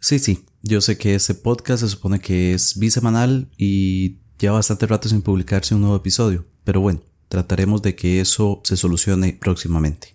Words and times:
Sí, 0.00 0.18
sí, 0.20 0.44
yo 0.62 0.80
sé 0.80 0.96
que 0.96 1.14
este 1.14 1.34
podcast 1.34 1.82
se 1.82 1.88
supone 1.88 2.20
que 2.20 2.54
es 2.54 2.78
bisemanal 2.78 3.48
y 3.56 4.18
lleva 4.38 4.54
bastante 4.54 4.86
rato 4.86 5.08
sin 5.08 5.22
publicarse 5.22 5.74
un 5.74 5.80
nuevo 5.80 5.96
episodio, 5.96 6.46
pero 6.62 6.80
bueno, 6.80 7.00
trataremos 7.28 7.82
de 7.82 7.96
que 7.96 8.20
eso 8.20 8.60
se 8.62 8.76
solucione 8.76 9.36
próximamente. 9.40 10.14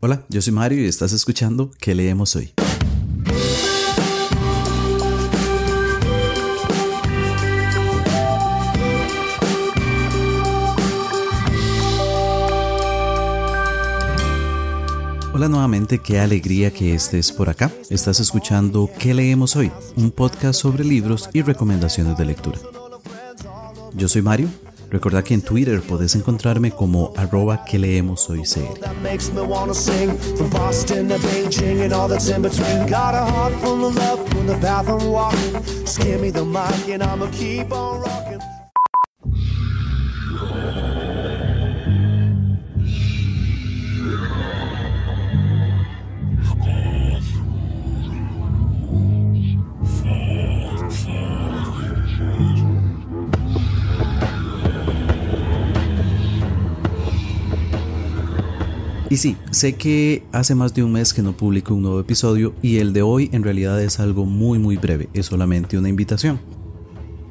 Hola, 0.00 0.24
yo 0.28 0.40
soy 0.40 0.52
Mario 0.52 0.80
y 0.82 0.86
estás 0.86 1.12
escuchando 1.12 1.72
¿Qué 1.80 1.92
leemos 1.96 2.36
hoy? 2.36 2.52
Hola 15.38 15.46
nuevamente, 15.48 16.00
qué 16.00 16.18
alegría 16.18 16.72
que 16.72 16.94
estés 16.94 17.30
por 17.30 17.48
acá. 17.48 17.70
Estás 17.90 18.18
escuchando 18.18 18.90
¿Qué 18.98 19.14
leemos 19.14 19.54
hoy? 19.54 19.70
Un 19.94 20.10
podcast 20.10 20.60
sobre 20.60 20.82
libros 20.82 21.30
y 21.32 21.42
recomendaciones 21.42 22.18
de 22.18 22.24
lectura. 22.24 22.58
Yo 23.94 24.08
soy 24.08 24.20
Mario. 24.20 24.48
Recuerda 24.90 25.22
que 25.22 25.34
en 25.34 25.42
Twitter 25.42 25.80
puedes 25.80 26.16
encontrarme 26.16 26.72
como 26.72 27.12
arroba 27.16 27.64
que 27.64 27.78
leemos 27.78 28.28
hoy 28.28 28.44
sí, 59.18 59.36
sé 59.50 59.74
que 59.74 60.24
hace 60.32 60.54
más 60.54 60.74
de 60.74 60.82
un 60.82 60.92
mes 60.92 61.12
que 61.12 61.22
no 61.22 61.36
publico 61.36 61.74
un 61.74 61.82
nuevo 61.82 62.00
episodio 62.00 62.54
y 62.62 62.78
el 62.78 62.92
de 62.92 63.02
hoy 63.02 63.28
en 63.32 63.42
realidad 63.42 63.82
es 63.82 64.00
algo 64.00 64.24
muy 64.24 64.58
muy 64.58 64.76
breve, 64.76 65.08
es 65.12 65.26
solamente 65.26 65.76
una 65.76 65.88
invitación. 65.88 66.40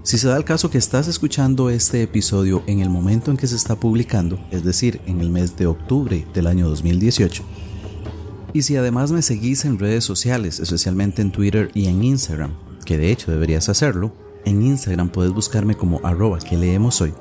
Si 0.03 0.17
se 0.17 0.27
da 0.27 0.37
el 0.37 0.45
caso 0.45 0.69
que 0.69 0.77
estás 0.77 1.07
escuchando 1.07 1.69
este 1.69 2.01
episodio 2.01 2.63
en 2.65 2.79
el 2.79 2.89
momento 2.89 3.29
en 3.29 3.37
que 3.37 3.47
se 3.47 3.57
está 3.57 3.75
publicando, 3.75 4.39
es 4.51 4.63
decir, 4.63 5.01
en 5.05 5.19
el 5.19 5.29
mes 5.29 5.57
de 5.57 5.67
octubre 5.67 6.25
del 6.33 6.47
año 6.47 6.69
2018, 6.69 7.43
y 8.53 8.61
si 8.61 8.75
además 8.77 9.11
me 9.11 9.21
seguís 9.21 9.65
en 9.65 9.77
redes 9.77 10.05
sociales, 10.05 10.59
especialmente 10.59 11.21
en 11.21 11.31
Twitter 11.31 11.69
y 11.73 11.87
en 11.87 12.03
Instagram, 12.03 12.53
que 12.85 12.97
de 12.97 13.11
hecho 13.11 13.31
deberías 13.31 13.67
hacerlo, 13.69 14.13
en 14.45 14.61
Instagram 14.61 15.09
puedes 15.09 15.33
buscarme 15.33 15.75
como 15.75 15.99
arroba 16.03 16.39
que 16.39 16.55
leemos 16.55 17.01
hoy, 17.01 17.13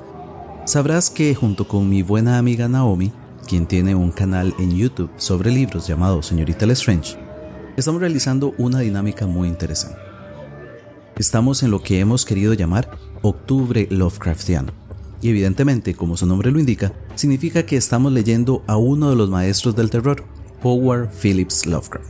sabrás 0.64 1.11
que 1.11 1.34
junto 1.34 1.67
con 1.67 1.89
mi 1.89 2.03
buena 2.03 2.39
amiga 2.39 2.69
Naomi, 2.69 3.12
quien 3.47 3.66
tiene 3.66 3.94
un 3.94 4.11
canal 4.11 4.55
en 4.58 4.77
YouTube 4.77 5.11
sobre 5.16 5.50
libros 5.50 5.86
llamado 5.86 6.22
Señorita 6.22 6.66
Lestrange, 6.66 7.16
estamos 7.77 8.00
realizando 8.00 8.55
una 8.58 8.80
dinámica 8.80 9.27
muy 9.27 9.48
interesante. 9.48 9.98
Estamos 11.16 11.62
en 11.62 11.70
lo 11.70 11.80
que 11.83 12.00
hemos 12.00 12.25
querido 12.25 12.53
llamar 12.55 12.91
Octubre 13.22 13.86
Lovecraftiano. 13.91 14.72
Y 15.22 15.30
evidentemente, 15.30 15.94
como 15.94 16.16
su 16.16 16.27
nombre 16.27 16.50
lo 16.50 16.58
indica, 16.58 16.92
significa 17.14 17.64
que 17.64 17.77
estamos 17.77 18.12
leyendo 18.12 18.62
a 18.66 18.77
uno 18.77 19.11
de 19.11 19.16
los 19.16 19.30
maestros 19.30 19.77
del 19.77 19.91
terror, 19.91 20.25
Howard 20.62 21.10
Phillips 21.10 21.66
Lovecraft. 21.66 22.06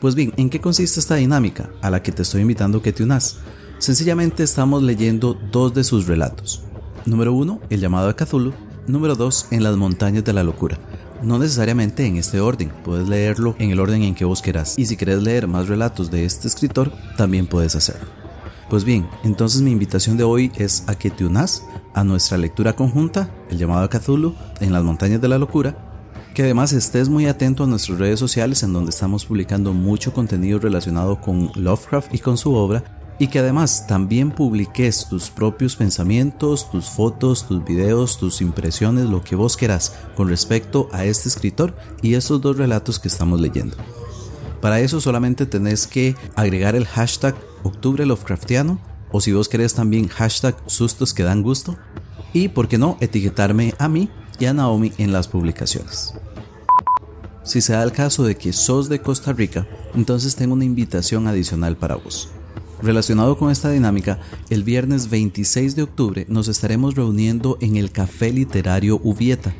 Pues 0.00 0.14
bien, 0.14 0.32
¿en 0.36 0.50
qué 0.50 0.60
consiste 0.60 1.00
esta 1.00 1.16
dinámica 1.16 1.70
a 1.80 1.90
la 1.90 2.02
que 2.02 2.12
te 2.12 2.22
estoy 2.22 2.42
invitando 2.42 2.82
que 2.82 2.92
te 2.92 3.02
unas? 3.02 3.38
Sencillamente 3.78 4.42
estamos 4.42 4.82
leyendo 4.82 5.38
dos 5.50 5.74
de 5.74 5.84
sus 5.84 6.06
relatos. 6.06 6.62
Número 7.06 7.32
uno, 7.32 7.60
El 7.70 7.80
llamado 7.80 8.08
de 8.08 8.14
Cthulhu, 8.14 8.52
Número 8.88 9.16
2. 9.16 9.48
En 9.50 9.64
las 9.64 9.76
montañas 9.76 10.24
de 10.24 10.32
la 10.32 10.44
locura. 10.44 10.78
No 11.22 11.38
necesariamente 11.38 12.06
en 12.06 12.18
este 12.18 12.40
orden, 12.40 12.70
puedes 12.84 13.08
leerlo 13.08 13.56
en 13.58 13.70
el 13.70 13.80
orden 13.80 14.02
en 14.02 14.14
que 14.14 14.24
vos 14.24 14.42
quieras. 14.42 14.74
Y 14.78 14.86
si 14.86 14.96
quieres 14.96 15.22
leer 15.22 15.48
más 15.48 15.66
relatos 15.66 16.10
de 16.10 16.24
este 16.24 16.46
escritor, 16.46 16.92
también 17.16 17.46
puedes 17.46 17.74
hacerlo. 17.74 18.06
Pues 18.70 18.84
bien, 18.84 19.08
entonces 19.24 19.62
mi 19.62 19.72
invitación 19.72 20.16
de 20.16 20.24
hoy 20.24 20.52
es 20.56 20.84
a 20.86 20.94
que 20.94 21.10
te 21.10 21.24
unas 21.24 21.64
a 21.94 22.04
nuestra 22.04 22.38
lectura 22.38 22.74
conjunta, 22.74 23.30
el 23.50 23.58
llamado 23.58 23.88
Cthulhu, 23.88 24.34
en 24.60 24.72
las 24.72 24.84
montañas 24.84 25.20
de 25.20 25.28
la 25.28 25.38
locura, 25.38 25.76
que 26.34 26.42
además 26.42 26.72
estés 26.72 27.08
muy 27.08 27.26
atento 27.26 27.64
a 27.64 27.66
nuestras 27.66 27.98
redes 27.98 28.20
sociales 28.20 28.62
en 28.62 28.72
donde 28.72 28.90
estamos 28.90 29.24
publicando 29.24 29.72
mucho 29.72 30.12
contenido 30.12 30.58
relacionado 30.58 31.20
con 31.20 31.50
Lovecraft 31.54 32.14
y 32.14 32.18
con 32.18 32.36
su 32.36 32.54
obra 32.54 32.84
y 33.18 33.28
que 33.28 33.38
además 33.38 33.86
también 33.86 34.30
publiques 34.30 35.08
tus 35.08 35.30
propios 35.30 35.76
pensamientos, 35.76 36.70
tus 36.70 36.90
fotos, 36.90 37.46
tus 37.46 37.64
videos, 37.64 38.18
tus 38.18 38.40
impresiones, 38.40 39.06
lo 39.06 39.22
que 39.22 39.36
vos 39.36 39.56
quieras 39.56 39.94
con 40.16 40.28
respecto 40.28 40.88
a 40.92 41.04
este 41.04 41.28
escritor 41.28 41.74
y 42.02 42.14
estos 42.14 42.40
dos 42.40 42.56
relatos 42.56 42.98
que 42.98 43.08
estamos 43.08 43.40
leyendo. 43.40 43.76
Para 44.60 44.80
eso 44.80 45.00
solamente 45.00 45.46
tenés 45.46 45.86
que 45.86 46.16
agregar 46.34 46.74
el 46.74 46.86
hashtag 46.86 47.34
Octubre 47.62 48.04
Lovecraftiano 48.04 48.78
o 49.12 49.20
si 49.20 49.32
vos 49.32 49.48
querés 49.48 49.74
también 49.74 50.08
hashtag 50.08 50.56
sustos 50.66 51.14
que 51.14 51.22
dan 51.22 51.42
gusto 51.42 51.76
y 52.32 52.48
por 52.48 52.68
qué 52.68 52.76
no 52.76 52.98
etiquetarme 53.00 53.74
a 53.78 53.88
mí 53.88 54.10
y 54.38 54.46
a 54.46 54.52
Naomi 54.52 54.92
en 54.98 55.12
las 55.12 55.28
publicaciones. 55.28 56.14
Si 57.44 57.60
se 57.60 57.74
da 57.74 57.82
el 57.82 57.92
caso 57.92 58.24
de 58.24 58.36
que 58.36 58.52
sos 58.52 58.88
de 58.88 59.00
Costa 59.00 59.32
Rica, 59.32 59.66
entonces 59.94 60.34
tengo 60.34 60.54
una 60.54 60.64
invitación 60.64 61.28
adicional 61.28 61.76
para 61.76 61.94
vos. 61.94 62.28
Relacionado 62.82 63.38
con 63.38 63.50
esta 63.50 63.70
dinámica, 63.70 64.18
el 64.50 64.62
viernes 64.62 65.08
26 65.08 65.76
de 65.76 65.82
octubre 65.82 66.26
nos 66.28 66.46
estaremos 66.48 66.94
reuniendo 66.94 67.56
en 67.60 67.76
el 67.76 67.90
Café 67.90 68.32
Literario 68.32 69.00
Ubieta. 69.02 69.54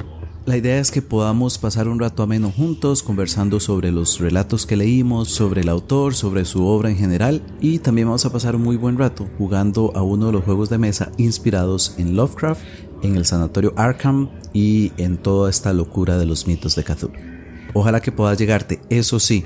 La 0.45 0.57
idea 0.57 0.79
es 0.79 0.91
que 0.91 1.03
podamos 1.03 1.59
pasar 1.59 1.89
un 1.89 1.99
rato 1.99 2.23
ameno 2.23 2.53
juntos 2.53 3.03
conversando 3.03 3.59
sobre 3.59 3.91
los 3.91 4.21
relatos 4.21 4.67
que 4.67 4.77
leímos, 4.77 5.29
sobre 5.29 5.63
el 5.63 5.69
autor, 5.69 6.15
sobre 6.15 6.45
su 6.45 6.67
obra 6.67 6.91
en 6.91 6.97
general 6.97 7.43
y 7.61 7.79
también 7.81 8.07
vamos 8.07 8.27
a 8.27 8.33
pasar 8.33 8.55
un 8.55 8.63
muy 8.63 8.77
buen 8.77 8.99
rato 8.99 9.27
jugando 9.39 9.93
a 9.97 10.03
uno 10.03 10.27
de 10.27 10.33
los 10.33 10.45
juegos 10.45 10.69
de 10.69 10.79
mesa 10.79 11.11
inspirados 11.17 11.95
en 11.99 12.15
Lovecraft, 12.15 12.63
en 13.03 13.17
el 13.17 13.25
Sanatorio 13.25 13.73
Arkham 13.77 14.29
y 14.53 14.93
en 14.99 15.17
toda 15.17 15.51
esta 15.51 15.73
locura 15.73 16.17
de 16.19 16.27
los 16.27 16.47
mitos 16.47 16.77
de 16.77 16.85
Cthulhu. 16.85 17.15
Ojalá 17.75 18.01
que 18.01 18.13
puedas 18.13 18.39
llegarte, 18.39 18.81
eso 18.89 19.19
sí, 19.19 19.45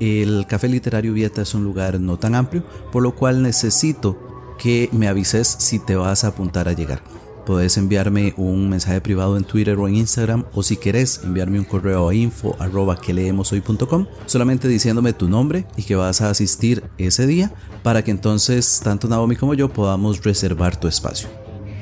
el 0.00 0.46
Café 0.48 0.68
Literario 0.68 1.12
Vieta 1.12 1.42
es 1.42 1.54
un 1.54 1.64
lugar 1.64 2.00
no 2.00 2.18
tan 2.18 2.34
amplio, 2.34 2.64
por 2.92 3.02
lo 3.02 3.14
cual 3.14 3.42
necesito 3.42 4.18
que 4.58 4.88
me 4.92 5.08
avises 5.08 5.48
si 5.58 5.78
te 5.78 5.96
vas 5.96 6.24
a 6.24 6.28
apuntar 6.28 6.68
a 6.68 6.72
llegar. 6.72 7.02
Puedes 7.46 7.76
enviarme 7.76 8.32
un 8.38 8.70
mensaje 8.70 9.02
privado 9.02 9.36
en 9.36 9.44
Twitter 9.44 9.76
o 9.76 9.86
en 9.86 9.96
Instagram 9.96 10.44
o 10.54 10.62
si 10.62 10.78
querés 10.78 11.20
enviarme 11.24 11.58
un 11.58 11.66
correo 11.66 12.08
a 12.08 12.14
info 12.14 12.56
arroba 12.58 12.98
que 12.98 13.12
leemos 13.12 13.52
hoy.com 13.52 14.06
solamente 14.24 14.66
diciéndome 14.66 15.12
tu 15.12 15.28
nombre 15.28 15.66
y 15.76 15.82
que 15.82 15.94
vas 15.94 16.22
a 16.22 16.30
asistir 16.30 16.84
ese 16.96 17.26
día 17.26 17.52
para 17.82 18.02
que 18.02 18.10
entonces 18.10 18.80
tanto 18.82 19.08
Naomi 19.08 19.36
como 19.36 19.52
yo 19.52 19.70
podamos 19.70 20.24
reservar 20.24 20.80
tu 20.80 20.88
espacio. 20.88 21.28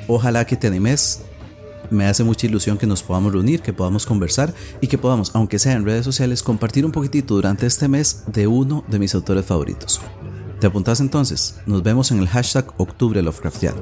Ojalá 0.09 0.45
que 0.45 0.57
te 0.57 0.67
animes, 0.67 1.21
me 1.93 2.05
hace 2.05 2.23
mucha 2.23 2.47
ilusión 2.47 2.77
que 2.77 2.87
nos 2.87 3.03
podamos 3.03 3.31
reunir, 3.31 3.61
que 3.61 3.73
podamos 3.73 4.05
conversar 4.05 4.53
y 4.81 4.87
que 4.87 4.97
podamos, 4.97 5.31
aunque 5.35 5.59
sea 5.59 5.73
en 5.73 5.85
redes 5.85 6.05
sociales, 6.05 6.43
compartir 6.43 6.85
un 6.85 6.91
poquitito 6.91 7.35
durante 7.35 7.65
este 7.65 7.87
mes 7.87 8.23
de 8.27 8.47
uno 8.47 8.83
de 8.87 8.99
mis 8.99 9.15
autores 9.15 9.45
favoritos. 9.45 10.01
¿Te 10.59 10.67
apuntas 10.67 10.99
entonces? 10.99 11.55
Nos 11.65 11.83
vemos 11.83 12.11
en 12.11 12.19
el 12.19 12.27
hashtag 12.27 12.73
Octubre 12.77 13.21
Lovecraftiano. 13.21 13.81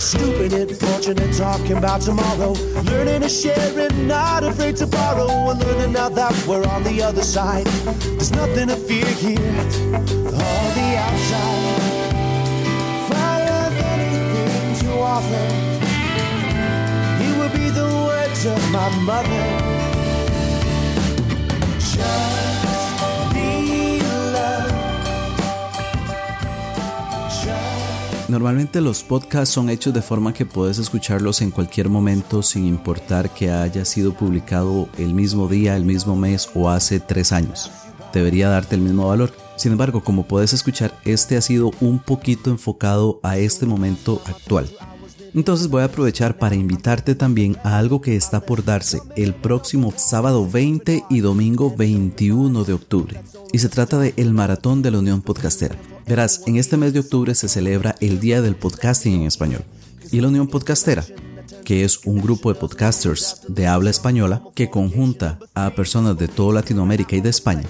Stupid 0.00 0.52
and 0.52 0.76
fortunate, 0.76 1.32
talking 1.36 1.76
about 1.76 2.00
tomorrow. 2.00 2.52
Learning 2.84 3.22
to 3.22 3.28
share 3.28 3.78
and 3.78 4.08
not 4.08 4.44
afraid 4.44 4.76
to 4.76 4.86
borrow. 4.86 5.50
And 5.50 5.60
learning 5.60 5.92
now 5.92 6.08
that 6.08 6.32
we're 6.46 6.66
on 6.68 6.82
the 6.84 7.02
other 7.02 7.22
side. 7.22 7.66
There's 7.66 8.32
nothing 8.32 8.68
to 8.68 8.76
fear 8.76 9.06
here, 9.06 9.38
all 9.38 10.68
the 10.78 10.96
outside. 11.06 11.82
Fire 13.08 13.70
anything 13.92 14.74
to 14.80 14.98
offer. 14.98 15.46
He 17.22 17.28
will 17.38 17.50
be 17.50 17.70
the 17.70 17.88
words 18.06 18.46
of 18.46 18.70
my 18.70 18.88
mother. 19.00 19.83
Normalmente 28.26 28.80
los 28.80 29.02
podcasts 29.02 29.54
son 29.54 29.68
hechos 29.68 29.92
de 29.92 30.00
forma 30.00 30.32
que 30.32 30.46
puedes 30.46 30.78
escucharlos 30.78 31.42
en 31.42 31.50
cualquier 31.50 31.90
momento 31.90 32.42
sin 32.42 32.66
importar 32.66 33.34
que 33.34 33.50
haya 33.50 33.84
sido 33.84 34.14
publicado 34.14 34.88
el 34.96 35.12
mismo 35.12 35.46
día, 35.46 35.76
el 35.76 35.84
mismo 35.84 36.16
mes 36.16 36.48
o 36.54 36.70
hace 36.70 37.00
tres 37.00 37.32
años. 37.32 37.70
Debería 38.14 38.48
darte 38.48 38.76
el 38.76 38.80
mismo 38.80 39.08
valor. 39.08 39.30
Sin 39.56 39.72
embargo, 39.72 40.02
como 40.02 40.26
puedes 40.26 40.54
escuchar, 40.54 40.98
este 41.04 41.36
ha 41.36 41.42
sido 41.42 41.70
un 41.80 41.98
poquito 41.98 42.50
enfocado 42.50 43.20
a 43.22 43.36
este 43.36 43.66
momento 43.66 44.22
actual. 44.24 44.70
Entonces 45.34 45.68
voy 45.68 45.82
a 45.82 45.86
aprovechar 45.86 46.38
para 46.38 46.54
invitarte 46.54 47.14
también 47.14 47.58
a 47.62 47.76
algo 47.76 48.00
que 48.00 48.16
está 48.16 48.40
por 48.40 48.64
darse 48.64 49.02
el 49.16 49.34
próximo 49.34 49.92
sábado 49.96 50.48
20 50.48 51.04
y 51.10 51.20
domingo 51.20 51.74
21 51.76 52.64
de 52.64 52.72
octubre. 52.72 53.20
Y 53.52 53.58
se 53.58 53.68
trata 53.68 53.98
de 53.98 54.14
el 54.16 54.32
Maratón 54.32 54.80
de 54.80 54.92
la 54.92 55.00
Unión 55.00 55.20
Podcastera. 55.20 55.76
Verás, 56.06 56.42
en 56.46 56.56
este 56.56 56.76
mes 56.76 56.92
de 56.92 57.00
octubre 57.00 57.34
se 57.34 57.48
celebra 57.48 57.94
el 58.00 58.20
Día 58.20 58.42
del 58.42 58.56
Podcasting 58.56 59.14
en 59.14 59.26
Español. 59.26 59.64
Y 60.12 60.20
la 60.20 60.28
Unión 60.28 60.48
Podcastera, 60.48 61.02
que 61.64 61.82
es 61.82 62.04
un 62.04 62.20
grupo 62.20 62.52
de 62.52 62.60
podcasters 62.60 63.40
de 63.48 63.66
habla 63.66 63.88
española 63.88 64.42
que 64.54 64.68
conjunta 64.68 65.38
a 65.54 65.70
personas 65.70 66.18
de 66.18 66.28
toda 66.28 66.54
Latinoamérica 66.54 67.16
y 67.16 67.22
de 67.22 67.30
España, 67.30 67.64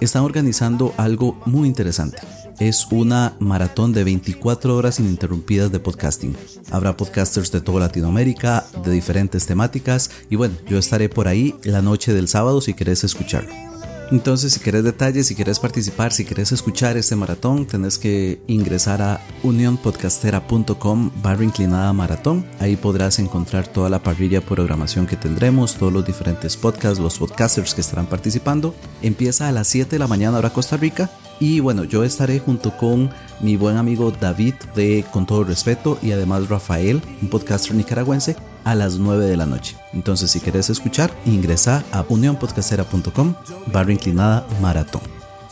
están 0.00 0.22
organizando 0.22 0.94
algo 0.98 1.40
muy 1.46 1.66
interesante. 1.66 2.18
Es 2.60 2.86
una 2.92 3.34
maratón 3.40 3.92
de 3.92 4.04
24 4.04 4.76
horas 4.76 5.00
ininterrumpidas 5.00 5.72
de 5.72 5.80
podcasting. 5.80 6.36
Habrá 6.70 6.96
podcasters 6.96 7.50
de 7.50 7.60
toda 7.60 7.80
Latinoamérica, 7.80 8.66
de 8.84 8.92
diferentes 8.92 9.46
temáticas, 9.46 10.10
y 10.30 10.36
bueno, 10.36 10.54
yo 10.68 10.78
estaré 10.78 11.08
por 11.08 11.26
ahí 11.26 11.56
la 11.64 11.82
noche 11.82 12.12
del 12.12 12.28
sábado 12.28 12.60
si 12.60 12.74
querés 12.74 13.02
escucharlo. 13.02 13.69
Entonces, 14.10 14.54
si 14.54 14.60
querés 14.60 14.82
detalles, 14.82 15.28
si 15.28 15.36
querés 15.36 15.60
participar, 15.60 16.12
si 16.12 16.24
querés 16.24 16.50
escuchar 16.50 16.96
este 16.96 17.14
maratón, 17.14 17.64
tenés 17.66 17.96
que 17.96 18.40
ingresar 18.48 19.00
a 19.02 19.20
unionpodcastera.com 19.44 21.10
barra 21.22 21.44
inclinada 21.44 21.92
maratón. 21.92 22.44
Ahí 22.58 22.74
podrás 22.74 23.20
encontrar 23.20 23.68
toda 23.68 23.88
la 23.88 24.02
parrilla 24.02 24.40
de 24.40 24.46
programación 24.46 25.06
que 25.06 25.16
tendremos, 25.16 25.76
todos 25.76 25.92
los 25.92 26.04
diferentes 26.04 26.56
podcasts, 26.56 26.98
los 26.98 27.18
podcasters 27.18 27.72
que 27.72 27.82
estarán 27.82 28.06
participando. 28.06 28.74
Empieza 29.00 29.48
a 29.48 29.52
las 29.52 29.68
7 29.68 29.90
de 29.90 29.98
la 30.00 30.08
mañana 30.08 30.38
hora 30.38 30.50
Costa 30.50 30.76
Rica. 30.76 31.08
Y 31.38 31.60
bueno, 31.60 31.84
yo 31.84 32.02
estaré 32.04 32.38
junto 32.40 32.76
con 32.76 33.10
mi 33.40 33.56
buen 33.56 33.76
amigo 33.76 34.10
David 34.10 34.54
de 34.74 35.04
Con 35.10 35.24
todo 35.24 35.44
respeto 35.44 35.98
y 36.02 36.12
además 36.12 36.48
Rafael, 36.48 37.00
un 37.22 37.28
podcaster 37.28 37.74
nicaragüense, 37.74 38.36
a 38.64 38.74
las 38.74 38.96
9 38.96 39.26
de 39.26 39.36
la 39.36 39.46
noche. 39.46 39.76
Entonces, 39.92 40.30
si 40.30 40.40
querés 40.40 40.70
escuchar, 40.70 41.10
ingresa 41.26 41.84
a 41.92 42.04
unionpodcastera.com 42.08 43.34
barra 43.66 43.92
inclinada 43.92 44.46
maratón. 44.60 45.02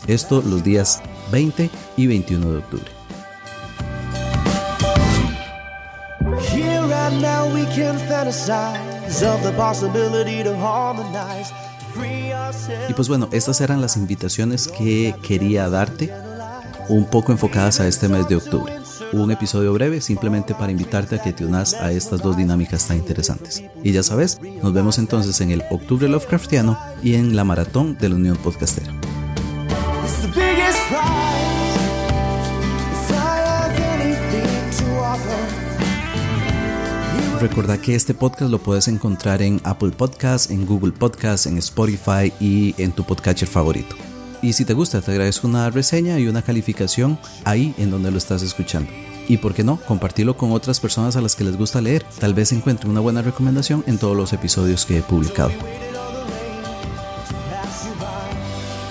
Esto 0.07 0.41
los 0.41 0.63
días 0.63 1.01
20 1.31 1.69
y 1.97 2.07
21 2.07 2.51
de 2.51 2.57
octubre. 2.57 2.91
Y 12.87 12.93
pues 12.93 13.07
bueno, 13.07 13.29
estas 13.31 13.61
eran 13.61 13.81
las 13.81 13.97
invitaciones 13.97 14.67
que 14.67 15.15
quería 15.21 15.69
darte, 15.69 16.13
un 16.87 17.05
poco 17.05 17.31
enfocadas 17.31 17.79
a 17.79 17.87
este 17.87 18.07
mes 18.07 18.27
de 18.27 18.35
octubre. 18.35 18.78
Un 19.13 19.31
episodio 19.31 19.73
breve 19.73 20.01
simplemente 20.01 20.53
para 20.53 20.71
invitarte 20.71 21.15
a 21.15 21.21
que 21.21 21.33
te 21.33 21.45
unas 21.45 21.73
a 21.73 21.91
estas 21.91 22.21
dos 22.21 22.37
dinámicas 22.37 22.87
tan 22.87 22.97
interesantes. 22.97 23.63
Y 23.83 23.91
ya 23.91 24.03
sabes, 24.03 24.39
nos 24.61 24.73
vemos 24.73 24.97
entonces 24.97 25.39
en 25.41 25.51
el 25.51 25.63
Octubre 25.69 26.07
Lovecraftiano 26.07 26.77
y 27.01 27.15
en 27.15 27.35
la 27.35 27.43
Maratón 27.43 27.97
de 27.97 28.09
la 28.09 28.15
Unión 28.15 28.37
Podcastera. 28.37 28.93
Recordá 37.39 37.79
que 37.79 37.95
este 37.95 38.13
podcast 38.13 38.51
lo 38.51 38.59
puedes 38.59 38.89
encontrar 38.89 39.41
en 39.41 39.61
Apple 39.63 39.91
Podcasts, 39.91 40.51
en 40.51 40.65
Google 40.65 40.91
Podcasts, 40.91 41.47
en 41.47 41.57
Spotify 41.57 42.33
y 42.41 42.75
en 42.77 42.91
tu 42.91 43.05
podcatcher 43.05 43.47
favorito. 43.47 43.95
Y 44.41 44.53
si 44.53 44.65
te 44.65 44.73
gusta, 44.73 45.01
te 45.01 45.11
agradezco 45.11 45.47
una 45.47 45.69
reseña 45.69 46.17
y 46.19 46.27
una 46.27 46.41
calificación 46.41 47.19
ahí 47.43 47.73
en 47.77 47.91
donde 47.91 48.11
lo 48.11 48.17
estás 48.17 48.41
escuchando. 48.41 48.89
Y 49.27 49.37
por 49.37 49.53
qué 49.53 49.63
no, 49.63 49.77
compartirlo 49.81 50.37
con 50.37 50.51
otras 50.51 50.79
personas 50.79 51.15
a 51.15 51.21
las 51.21 51.35
que 51.35 51.43
les 51.43 51.57
gusta 51.57 51.81
leer. 51.81 52.03
Tal 52.19 52.33
vez 52.33 52.51
encuentre 52.51 52.89
una 52.89 52.99
buena 52.99 53.21
recomendación 53.21 53.83
en 53.85 53.97
todos 53.97 54.17
los 54.17 54.33
episodios 54.33 54.85
que 54.85 54.99
he 54.99 55.01
publicado. 55.01 55.51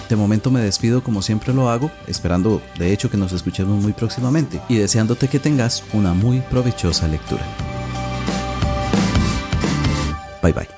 De 0.08 0.16
momento 0.16 0.50
me 0.50 0.60
despido 0.60 1.02
como 1.02 1.20
siempre 1.20 1.52
lo 1.52 1.68
hago, 1.68 1.90
esperando 2.06 2.62
de 2.78 2.92
hecho 2.92 3.10
que 3.10 3.18
nos 3.18 3.32
escuchemos 3.32 3.82
muy 3.82 3.92
próximamente 3.92 4.60
y 4.68 4.76
deseándote 4.76 5.28
que 5.28 5.38
tengas 5.38 5.84
una 5.92 6.14
muy 6.14 6.40
provechosa 6.40 7.08
lectura. 7.08 7.44
Bye 10.42 10.52
bye. 10.52 10.77